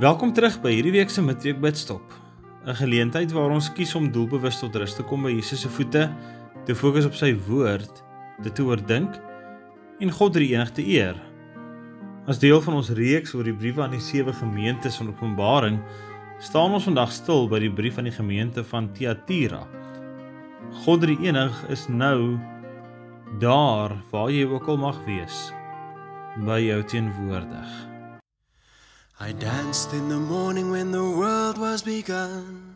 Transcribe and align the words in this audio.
Welkom 0.00 0.30
terug 0.32 0.54
by 0.62 0.70
hierdie 0.72 0.94
week 0.94 1.10
se 1.12 1.20
midweek 1.20 1.58
bidstop. 1.60 2.14
'n 2.64 2.72
Geleentheid 2.78 3.34
waar 3.36 3.52
ons 3.52 3.66
kies 3.68 3.90
om 3.94 4.06
doelbewus 4.08 4.56
tot 4.62 4.76
rus 4.80 4.94
te 4.96 5.04
kom 5.04 5.26
by 5.26 5.32
Jesus 5.34 5.60
se 5.60 5.68
voete, 5.68 6.06
te 6.64 6.74
fokus 6.74 7.04
op 7.04 7.12
sy 7.12 7.34
woord, 7.48 8.00
dit 8.40 8.54
te 8.54 8.64
oordink 8.64 9.18
en 10.00 10.10
God 10.10 10.32
die 10.32 10.54
enig 10.54 10.72
te 10.72 10.80
eer. 10.80 11.20
As 12.26 12.40
deel 12.40 12.62
van 12.64 12.78
ons 12.80 12.88
reeks 12.96 13.34
oor 13.34 13.44
die 13.44 13.52
briewe 13.52 13.84
aan 13.84 13.92
die 13.92 14.00
sewe 14.00 14.32
gemeentes 14.32 14.96
van 14.96 15.12
Openbaring, 15.12 15.78
staan 16.40 16.72
ons 16.72 16.88
vandag 16.88 17.12
stil 17.12 17.46
by 17.46 17.60
die 17.60 17.70
brief 17.70 17.98
aan 17.98 18.08
die 18.08 18.16
gemeente 18.16 18.64
van 18.64 18.88
Thyatira. 18.96 19.66
God 20.80 21.04
die 21.04 21.20
enig 21.28 21.52
is 21.68 21.88
nou 21.92 22.40
daar 23.38 24.00
waar 24.10 24.32
jy 24.32 24.48
ook 24.48 24.66
al 24.66 24.80
mag 24.80 25.04
wees 25.04 25.52
by 26.48 26.56
jou 26.56 26.82
teenwoordig. 26.88 27.99
I 29.22 29.32
danced 29.32 29.92
in 29.92 30.08
the 30.08 30.16
morning 30.16 30.70
when 30.70 30.92
the 30.92 31.04
world 31.04 31.58
was 31.58 31.82
begun. 31.82 32.74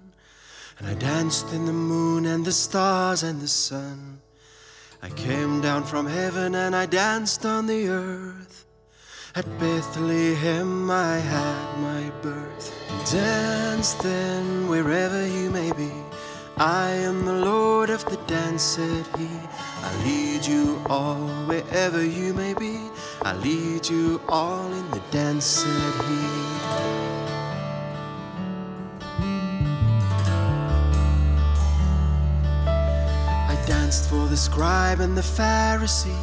And 0.79 0.87
I 0.87 0.93
danced 0.93 1.51
in 1.55 1.65
the 1.65 1.73
moon 1.73 2.27
and 2.27 2.45
the 2.45 2.53
stars 2.53 3.23
and 3.23 3.41
the 3.41 3.49
sun. 3.49 4.21
I 5.03 5.09
came 5.09 5.63
down 5.63 5.85
from 5.85 6.07
heaven 6.07 6.55
and 6.55 6.77
I 6.77 6.85
danced 6.85 7.47
on 7.47 7.67
the 7.67 7.89
earth. 7.89 8.67
At 9.35 9.47
Bethlehem 9.59 10.91
I 10.91 11.17
had 11.17 11.79
my 11.79 12.11
birth. 12.21 12.75
Dance 13.11 13.95
then 13.95 14.69
wherever 14.69 15.27
you 15.27 15.49
may 15.49 15.73
be. 15.73 15.91
I 16.59 16.91
am 16.91 17.25
the 17.25 17.33
Lord 17.33 17.89
of 17.89 18.05
the 18.05 18.19
dance, 18.27 18.63
said 18.63 19.07
he. 19.17 19.29
I 19.83 20.05
lead 20.05 20.47
you 20.47 20.81
all 20.91 21.27
wherever 21.47 22.05
you 22.05 22.35
may 22.35 22.53
be. 22.53 22.79
I 23.27 23.33
lead 23.37 23.89
you 23.89 24.21
all 24.29 24.71
in 24.71 24.91
the 24.91 25.01
dance, 25.11 25.47
said 25.47 25.95
he. 26.05 26.27
I 33.49 33.57
danced 33.67 34.11
for 34.11 34.27
the 34.27 34.37
scribe 34.37 35.01
and 35.01 35.17
the 35.17 35.23
Pharisee, 35.23 36.15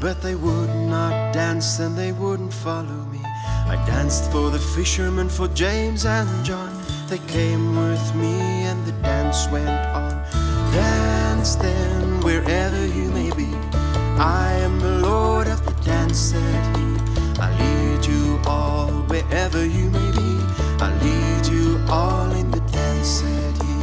but 0.00 0.22
they 0.22 0.34
would 0.34 0.74
not 0.74 1.34
dance 1.34 1.78
and 1.78 1.94
they 1.94 2.12
wouldn't 2.12 2.54
follow 2.54 3.04
me. 3.12 3.20
I 3.44 3.76
danced 3.86 4.32
for 4.32 4.48
the 4.48 4.58
fishermen, 4.58 5.28
for 5.28 5.48
James 5.48 6.06
and 6.06 6.42
John. 6.42 6.72
They 7.08 7.18
came 7.28 7.76
with 7.76 8.14
me 8.14 8.40
and 8.64 8.82
the 8.86 8.92
dance 9.02 9.46
went 9.48 9.68
on. 9.68 10.24
Dance 10.72 11.56
then 11.56 12.22
wherever 12.22 12.86
you 12.86 13.10
may 13.10 13.30
be. 13.32 13.50
I 14.18 14.55
said 16.16 16.76
he. 16.76 16.86
I 17.38 17.50
lead 17.60 18.06
you 18.06 18.40
all 18.46 18.88
wherever 19.10 19.66
you 19.66 19.90
may 19.90 20.10
be. 20.12 20.30
I 20.80 20.88
lead 21.02 21.46
you 21.46 21.78
all 21.90 22.30
in 22.32 22.50
the 22.50 22.60
dance, 22.60 23.08
said 23.20 23.54
he. 23.62 23.76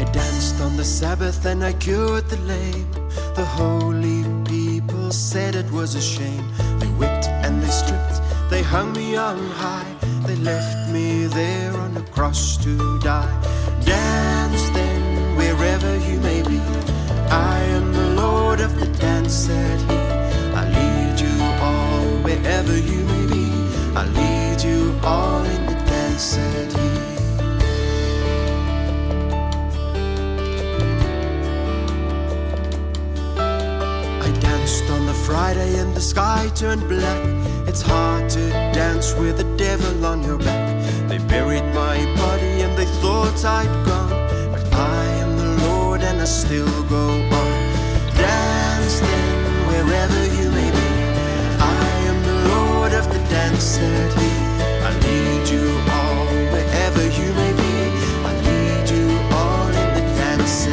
I 0.00 0.04
danced 0.12 0.60
on 0.60 0.76
the 0.76 0.84
Sabbath 0.84 1.44
and 1.46 1.64
I 1.64 1.72
cured 1.72 2.28
the 2.28 2.38
lame. 2.52 2.90
The 3.34 3.44
holy 3.44 4.22
people 4.44 5.10
said 5.10 5.56
it 5.56 5.68
was 5.72 5.96
a 5.96 6.00
shame. 6.00 6.46
They 6.78 6.86
whipped 6.98 7.26
and 7.26 7.60
they 7.60 7.70
stripped, 7.70 8.20
they 8.50 8.62
hung 8.62 8.92
me 8.92 9.16
on 9.16 9.38
high. 9.50 9.96
They 10.26 10.36
left 10.36 10.90
me 10.92 11.26
there 11.26 11.72
on 11.76 11.94
the 11.94 12.02
cross 12.12 12.56
to 12.58 13.00
die. 13.00 13.34
Dance 13.84 14.61
said 19.32 19.80
he. 19.80 19.96
I 20.54 20.68
lead 20.68 21.18
you 21.18 21.34
all 21.64 22.04
wherever 22.22 22.76
you 22.76 23.02
may 23.06 23.26
be. 23.32 23.44
I 23.96 24.04
lead 24.04 24.62
you 24.62 24.94
all 25.02 25.42
in 25.42 25.64
the 25.64 25.74
dance, 25.86 26.22
said 26.22 26.70
he. 26.70 26.90
I 34.20 34.30
danced 34.40 34.90
on 34.90 35.06
the 35.06 35.14
Friday 35.24 35.78
and 35.78 35.94
the 35.94 36.02
sky 36.02 36.50
turned 36.54 36.86
black. 36.86 37.24
It's 37.66 37.80
hard 37.80 38.28
to 38.30 38.50
dance 38.74 39.14
with 39.14 39.38
the 39.38 39.56
devil 39.56 40.04
on 40.04 40.22
your 40.22 40.36
back. 40.36 41.08
They 41.08 41.16
buried 41.16 41.64
my 41.74 41.96
body 42.16 42.60
and 42.60 42.76
they 42.76 42.86
thought 43.00 43.42
I'd 43.46 43.86
gone. 43.86 44.10
But 44.52 44.74
I 44.74 45.06
am 45.22 45.38
the 45.38 45.64
Lord 45.66 46.02
and 46.02 46.20
I 46.20 46.26
still 46.26 46.82
go 46.82 47.08
on. 47.32 47.41
Wherever 49.84 50.24
you 50.36 50.48
may 50.50 50.70
be. 50.70 50.88
I 51.58 51.86
am 52.08 52.18
the 52.22 52.36
Lord 52.54 52.92
of 52.92 53.04
the 53.12 53.18
dance, 53.28 53.76
he. 53.76 54.30
I 54.86 54.90
lead 55.04 55.48
you 55.48 55.66
all 55.98 56.26
wherever 56.52 57.02
you 57.18 57.28
may 57.40 57.52
be. 57.62 57.74
I 58.28 58.32
lead 58.46 58.86
you 58.94 59.06
all 59.40 59.68
in 59.82 59.88
the 59.98 60.04
dance, 60.20 60.66
he. 60.66 60.72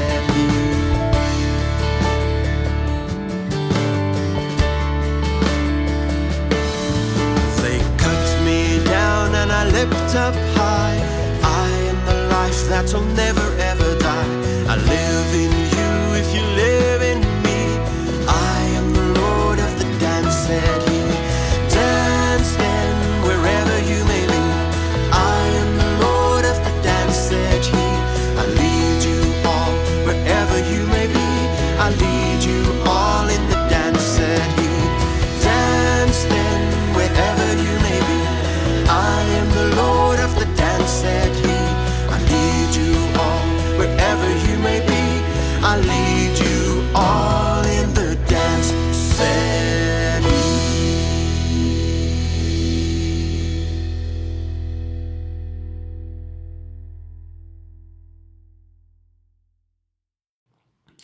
They 7.63 7.79
cut 7.97 8.25
me 8.45 8.83
down 8.85 9.35
and 9.35 9.51
I 9.51 9.63
leapt 9.71 10.15
up 10.15 10.35
high. 10.55 10.99
I 11.43 11.69
am 11.91 11.99
the 12.05 12.17
life 12.35 12.61
that'll 12.69 13.01
never 13.15 13.58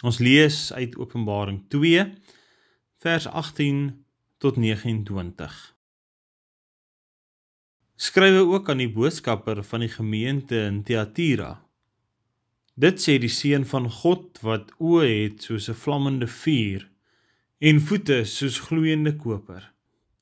Ons 0.06 0.20
lees 0.22 0.58
uit 0.78 0.94
Openbaring 1.02 1.64
2 1.74 2.04
vers 3.02 3.26
18 3.26 3.80
tot 4.38 4.60
29. 4.62 5.56
Skrywe 7.96 8.44
ook 8.52 8.70
aan 8.70 8.84
die 8.84 8.92
boodskapper 8.92 9.64
van 9.66 9.82
die 9.82 9.90
gemeente 9.90 10.60
in 10.68 10.84
Thyatira. 10.86 11.56
Dit 12.78 13.02
sê 13.02 13.18
die 13.24 13.32
seun 13.34 13.66
van 13.66 13.90
God 13.90 14.44
wat 14.46 14.76
oë 14.78 15.10
het 15.10 15.50
soos 15.50 15.72
'n 15.74 15.82
vlammende 15.82 16.30
vuur 16.30 16.86
en 17.58 17.82
voete 17.82 18.22
soos 18.30 18.62
gloeiende 18.68 19.16
koper. 19.18 19.72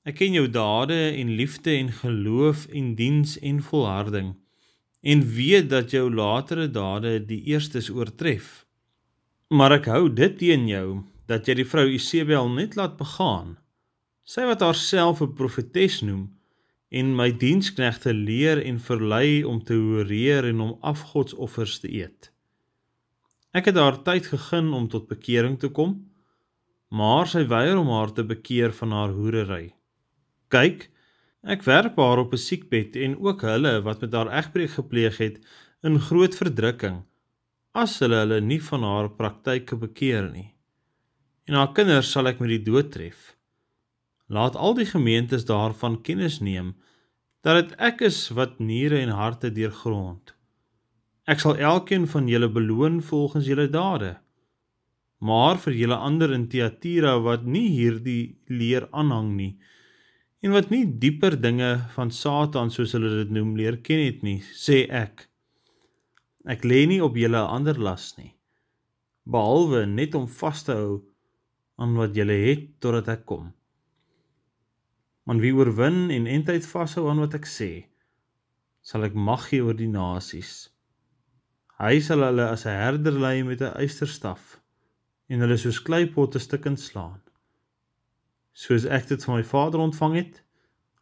Ek 0.05 0.15
ken 0.15 0.31
jou 0.39 0.47
dade 0.47 1.01
en 1.19 1.35
liefde 1.35 1.75
en 1.75 1.91
geloof 1.91 2.67
en 2.71 2.95
diens 2.95 3.39
en 3.39 3.59
volharding 3.59 4.35
en 5.01 5.27
weet 5.27 5.69
dat 5.69 5.91
jou 5.91 6.07
latere 6.13 6.71
dade 6.71 7.25
die 7.25 7.43
eerstes 7.51 7.89
oortref. 7.89 8.62
Maar 9.53 9.75
ek 9.75 9.87
hou 9.91 10.07
dit 10.09 10.33
teen 10.39 10.63
jou 10.65 11.03
dat 11.29 11.45
jy 11.45 11.59
die 11.59 11.67
vrou 11.69 11.85
Isebel 11.93 12.47
net 12.55 12.73
laat 12.79 12.95
begaan. 12.97 13.51
Sy 14.25 14.47
wat 14.49 14.63
haarself 14.65 15.21
'n 15.21 15.35
profetes 15.37 15.99
noem 16.01 16.23
en 16.89 17.11
my 17.19 17.29
diensknegte 17.43 18.13
leer 18.13 18.63
en 18.63 18.79
verlei 18.79 19.43
om 19.43 19.59
te 19.61 19.77
horeer 19.77 20.49
en 20.49 20.59
om 20.65 20.77
afgodsoffers 20.81 21.77
te 21.83 21.93
eet. 21.93 22.31
Ek 23.53 23.69
het 23.69 23.77
haar 23.77 24.01
tyd 24.01 24.25
gegee 24.33 24.73
om 24.79 24.89
tot 24.89 25.07
bekering 25.07 25.59
te 25.59 25.69
kom, 25.69 26.09
maar 26.89 27.27
sy 27.27 27.45
weier 27.45 27.77
om 27.77 27.93
haar 27.93 28.11
te 28.11 28.23
bekeer 28.23 28.73
van 28.73 28.91
haar 28.91 29.13
hoerery. 29.13 29.75
Kyk, 30.49 30.89
ek 31.43 31.61
werp 31.69 31.97
haar 31.97 32.25
op 32.25 32.33
'n 32.33 32.45
siekbed 32.47 32.95
en 32.95 33.19
ook 33.21 33.41
hulle 33.41 33.81
wat 33.81 34.01
met 34.01 34.13
haar 34.13 34.33
egbreek 34.33 34.73
gepleeg 34.81 35.17
het 35.17 35.37
in 35.83 35.99
groot 35.99 36.33
verdrukking 36.35 37.03
as 37.73 37.97
hulle 38.01 38.19
hulle 38.21 38.39
nie 38.41 38.59
van 38.61 38.85
haar 38.85 39.09
praktyke 39.17 39.77
bekeer 39.81 40.27
nie. 40.29 40.49
En 41.49 41.57
haar 41.59 41.73
kinders 41.73 42.11
sal 42.13 42.29
ek 42.29 42.39
met 42.39 42.53
die 42.53 42.63
dood 42.63 42.91
tref. 42.93 43.33
Laat 44.29 44.55
al 44.55 44.77
die 44.77 44.87
gemeentes 44.87 45.47
daarvan 45.49 45.99
kennis 46.05 46.39
neem 46.39 46.73
dat 47.43 47.59
dit 47.59 47.73
ek 47.89 48.05
is 48.07 48.29
wat 48.37 48.61
niere 48.63 49.01
en 49.03 49.11
harte 49.17 49.49
deurgrond. 49.51 50.31
Ek 51.27 51.41
sal 51.43 51.59
elkeen 51.59 52.05
van 52.07 52.29
julle 52.31 52.47
beloon 52.51 53.01
volgens 53.03 53.49
julle 53.49 53.67
dade. 53.71 54.13
Maar 55.19 55.59
vir 55.65 55.75
julle 55.81 55.97
ander 55.97 56.31
in 56.35 56.47
Thyatira 56.51 57.17
wat 57.23 57.43
nie 57.43 57.67
hierdie 57.71 58.35
leer 58.47 58.87
aanhang 58.91 59.35
nie 59.35 59.53
en 60.43 60.51
wat 60.51 60.71
nie 60.73 60.83
dieper 60.99 61.37
dinge 61.39 61.69
van 61.95 62.09
Satan 62.11 62.71
soos 62.73 62.91
hulle 62.97 63.11
dit 63.21 63.29
noem 63.31 63.53
leer 63.55 63.77
ken 63.79 64.01
het 64.03 64.25
nie, 64.27 64.41
sê 64.43 64.83
ek: 64.91 65.29
Ek 66.43 66.65
lê 66.67 66.83
nie 66.87 66.99
op 66.99 67.15
julle 67.15 67.39
'n 67.39 67.53
ander 67.55 67.77
las 67.79 68.17
nie, 68.17 68.35
behalwe 69.23 69.85
net 69.85 70.15
om 70.15 70.27
vas 70.27 70.63
te 70.63 70.73
hou 70.75 71.03
aan 71.79 71.95
wat 71.95 72.15
julle 72.15 72.35
het 72.47 72.63
totdat 72.81 73.07
ek 73.07 73.25
kom. 73.25 73.53
Want 75.23 75.39
wie 75.39 75.53
oorwin 75.55 76.11
en 76.11 76.27
eintlik 76.27 76.65
vashou 76.67 77.07
aan 77.09 77.23
wat 77.23 77.37
ek 77.39 77.47
sê, 77.47 77.87
sal 78.81 79.07
ek 79.07 79.15
mag 79.15 79.47
gee 79.49 79.63
oor 79.63 79.77
die 79.79 79.87
nasies. 79.87 80.69
Hy 81.79 82.01
sal 82.03 82.25
hulle 82.27 82.49
as 82.51 82.65
'n 82.65 82.75
herder 82.75 83.15
lei 83.25 83.43
met 83.43 83.61
'n 83.61 83.77
eysterstaf 83.79 84.59
en 85.29 85.39
hulle 85.39 85.57
soos 85.57 85.79
kleipotte 85.79 86.39
stukkend 86.39 86.79
slaan. 86.79 87.21
Soos 88.53 88.85
ek 88.85 89.07
dit 89.07 89.23
van 89.23 89.35
my 89.35 89.43
Vader 89.43 89.79
ontvang 89.79 90.15
het, 90.15 90.43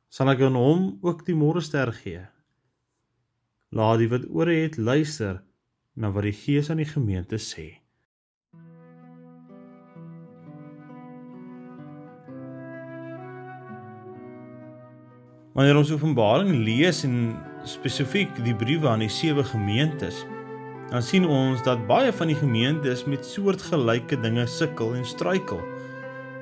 sal 0.10 0.30
ek 0.30 0.42
aan 0.42 0.56
hom 0.56 1.00
ook 1.02 1.26
die 1.26 1.36
môrester 1.36 1.92
gee. 1.92 2.28
Laat 3.72 4.02
die 4.02 4.10
wat 4.12 4.26
ore 4.28 4.52
het 4.66 4.76
luister 4.76 5.38
na 5.96 6.10
wat 6.12 6.26
die 6.28 6.36
Gees 6.36 6.68
aan 6.70 6.82
die 6.82 6.90
gemeente 6.90 7.38
sê. 7.40 7.70
Wanneer 15.56 15.80
ons 15.80 15.94
Openbaring 15.96 16.52
lees 16.66 17.06
en 17.08 17.16
spesifiek 17.64 18.44
die 18.44 18.56
briewe 18.56 18.92
aan 18.92 19.06
die 19.06 19.12
sewe 19.12 19.44
gemeentes, 19.48 20.20
dan 20.92 21.04
sien 21.04 21.24
ons 21.24 21.64
dat 21.64 21.88
baie 21.88 22.12
van 22.12 22.28
die 22.28 22.40
gemeentes 22.42 23.06
met 23.08 23.24
soortgelyke 23.24 24.20
dinge 24.20 24.50
sukkel 24.52 24.98
en 25.00 25.08
struikel. 25.08 25.64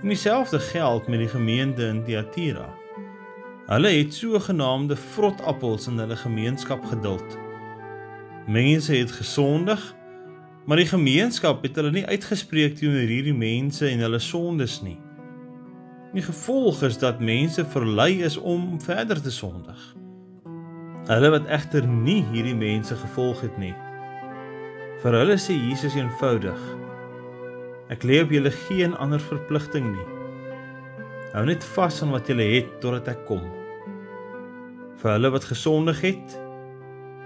En 0.02 0.10
dieselfde 0.10 0.58
geld 0.72 1.06
met 1.06 1.22
die 1.22 1.30
gemeente 1.30 1.94
in 1.94 2.02
Thyatira. 2.10 2.72
Hulle 3.70 3.92
het 3.94 4.14
sogenaamde 4.14 4.96
vrotappels 4.98 5.88
in 5.88 6.00
hulle 6.02 6.16
gemeenskap 6.18 6.86
geduld. 6.90 7.38
Mense 8.50 8.96
het 8.96 9.12
gesondig, 9.12 9.84
maar 10.66 10.82
die 10.82 10.90
gemeenskap 10.90 11.62
het 11.64 11.78
hulle 11.78 11.92
nie 11.94 12.06
uitgespreek 12.06 12.80
teenoor 12.80 13.10
hierdie 13.10 13.36
mense 13.38 13.86
en 13.90 14.02
hulle 14.06 14.20
sondes 14.20 14.80
nie. 14.82 14.98
Die 16.14 16.26
gevolg 16.26 16.82
is 16.88 16.98
dat 16.98 17.22
mense 17.22 17.66
verlei 17.70 18.24
is 18.26 18.38
om 18.38 18.80
verder 18.82 19.22
te 19.22 19.32
sondig. 19.32 19.84
Hulle 21.10 21.30
wat 21.38 21.46
egter 21.46 21.86
nie 21.86 22.24
hierdie 22.34 22.58
mense 22.58 22.98
gevolg 22.98 23.46
het 23.46 23.62
nie, 23.62 23.76
Vir 25.00 25.16
hulle 25.16 25.38
sê 25.40 25.54
Jesus 25.56 25.94
eenvoudig: 25.96 26.60
Ek 27.94 28.04
lê 28.04 28.18
op 28.20 28.34
julle 28.36 28.52
geen 28.68 28.92
ander 29.00 29.22
verpligting 29.24 29.94
nie. 29.94 30.19
Hou 31.30 31.44
net 31.46 31.62
vas 31.76 32.00
aan 32.02 32.10
wat 32.10 32.26
julle 32.26 32.46
het 32.56 32.70
totdat 32.82 33.12
ek 33.12 33.20
kom. 33.28 33.44
Vir 34.98 35.12
hulle 35.14 35.30
wat 35.30 35.46
gesondig 35.46 36.00
het, 36.02 36.32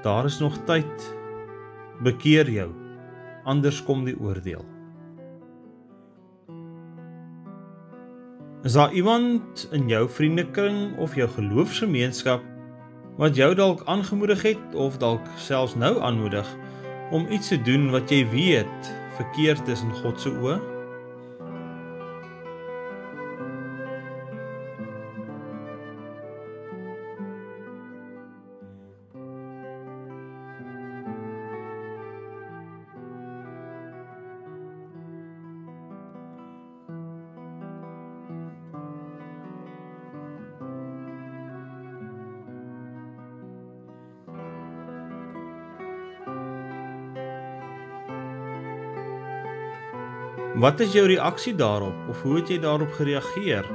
daar 0.03 0.27
is 0.27 0.41
nog 0.43 0.57
tyd. 0.67 1.05
Bekeer 2.03 2.49
jou, 2.51 2.67
anders 3.47 3.79
kom 3.87 4.03
die 4.03 4.17
oordeel. 4.19 4.65
Is 8.67 8.75
daar 8.75 8.91
iemand 8.91 9.63
in 9.71 9.87
jou 9.87 10.03
vriendekring 10.11 10.97
of 10.99 11.15
jou 11.15 11.29
geloofsgemeenskap 11.37 12.43
wat 13.15 13.39
jou 13.39 13.53
dalk 13.55 13.85
aangemoedig 13.87 14.43
het 14.49 14.75
of 14.75 14.99
dalk 14.99 15.23
selfs 15.39 15.77
nou 15.79 15.95
aanmoedig 16.03 16.47
om 17.15 17.27
iets 17.31 17.55
te 17.55 17.61
doen 17.61 17.87
wat 17.95 18.11
jy 18.11 18.23
weet 18.35 18.93
verkeerd 19.15 19.67
is 19.71 19.87
in 19.87 19.95
God 20.03 20.19
se 20.19 20.35
oë? 20.43 20.72
Wat 50.53 50.79
is 50.79 50.91
jou 50.93 51.07
reaksie 51.07 51.55
daarop 51.57 52.09
of 52.09 52.21
hoe 52.21 52.35
het 52.35 52.49
jy 52.53 52.59
daarop 52.61 52.91
gereageer 52.93 53.65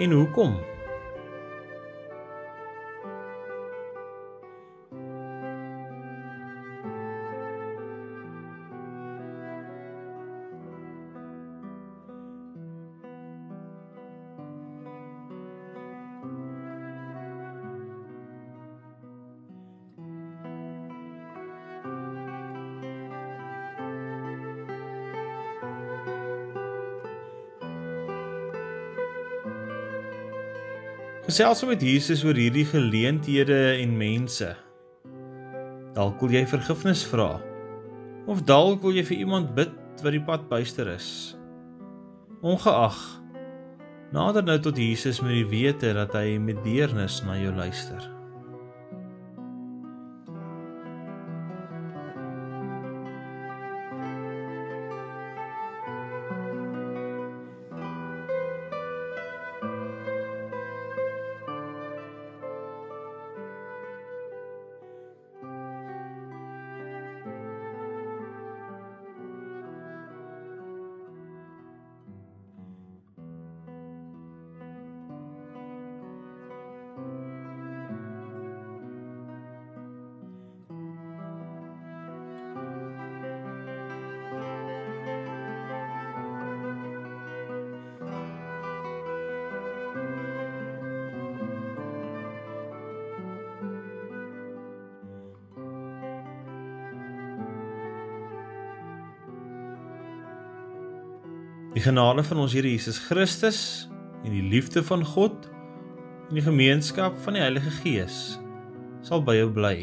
en 0.00 0.10
hoekom? 0.16 0.54
Gesels 31.26 31.64
met 31.66 31.80
Jesus 31.82 32.20
oor 32.22 32.38
hierdie 32.38 32.62
geleenthede 32.70 33.56
en 33.82 33.96
mense. 33.98 34.46
Dalk 35.96 36.20
wil 36.22 36.36
jy 36.36 36.44
vergifnis 36.46 37.02
vra 37.10 37.40
of 38.30 38.44
dalk 38.46 38.84
wil 38.86 38.94
jy 38.94 39.02
vir 39.08 39.24
iemand 39.24 39.50
bid 39.58 39.74
wat 40.04 40.14
die 40.14 40.22
pad 40.22 40.44
byster 40.46 40.86
is. 40.92 41.08
Ongeag, 42.46 43.00
nader 44.14 44.46
nou 44.46 44.58
tot 44.62 44.78
Jesus 44.78 45.18
met 45.18 45.34
die 45.34 45.48
wete 45.50 45.96
dat 45.98 46.14
hy 46.14 46.38
met 46.38 46.62
deernis 46.62 47.18
na 47.26 47.34
jou 47.42 47.50
luister. 47.58 48.06
Die 101.76 101.82
genade 101.84 102.22
van 102.24 102.38
ons 102.40 102.54
Here 102.56 102.70
Jesus 102.70 102.96
Christus 103.04 103.58
en 104.24 104.32
die 104.32 104.44
liefde 104.48 104.80
van 104.84 105.04
God 105.04 105.44
en 106.30 106.38
die 106.38 106.44
gemeenskap 106.46 107.18
van 107.26 107.36
die 107.36 107.42
Heilige 107.44 107.72
Gees 107.82 108.38
sal 109.04 109.20
by 109.20 109.36
jou 109.36 109.50
bly. 109.52 109.74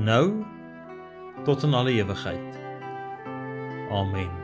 Nou 0.00 0.40
tot 1.44 1.68
in 1.68 1.76
alle 1.76 1.92
ewigheid. 2.00 2.56
Amen. 3.92 4.43